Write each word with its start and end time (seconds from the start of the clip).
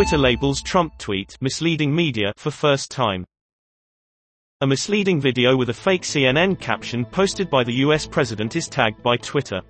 Twitter 0.00 0.16
labels 0.16 0.62
Trump 0.62 0.96
tweet 0.96 1.36
misleading 1.42 1.94
media 1.94 2.32
for 2.38 2.50
first 2.50 2.90
time. 2.90 3.22
A 4.62 4.66
misleading 4.66 5.20
video 5.20 5.54
with 5.58 5.68
a 5.68 5.74
fake 5.74 6.04
CNN 6.04 6.58
caption 6.58 7.04
posted 7.04 7.50
by 7.50 7.64
the 7.64 7.74
US 7.84 8.06
president 8.06 8.56
is 8.56 8.66
tagged 8.66 9.02
by 9.02 9.18
Twitter. 9.18 9.60